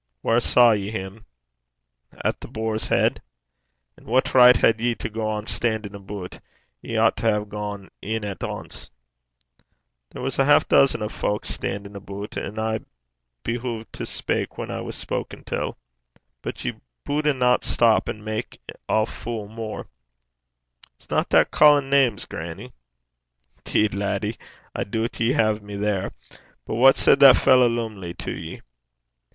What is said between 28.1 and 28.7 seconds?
to ye?'